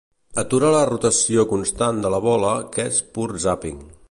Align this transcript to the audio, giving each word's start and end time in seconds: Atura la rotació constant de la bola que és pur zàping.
Atura 0.43 0.71
la 0.75 0.79
rotació 0.89 1.45
constant 1.53 2.03
de 2.07 2.13
la 2.17 2.23
bola 2.27 2.57
que 2.75 2.89
és 2.95 3.01
pur 3.19 3.31
zàping. 3.47 3.83